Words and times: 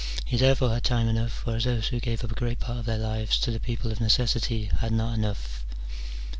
He, 0.25 0.35
therefore, 0.35 0.73
had 0.73 0.83
time 0.83 1.07
enough: 1.07 1.45
whereas 1.45 1.65
those 1.65 1.89
who 1.89 1.99
gave 1.99 2.23
up 2.23 2.31
a 2.31 2.33
great 2.33 2.59
part 2.59 2.79
of 2.79 2.85
their 2.87 2.97
lives 2.97 3.37
to 3.41 3.51
the 3.51 3.59
people 3.59 3.91
of 3.91 4.01
necessity 4.01 4.71
had 4.79 4.91
not 4.91 5.13
enough. 5.13 5.63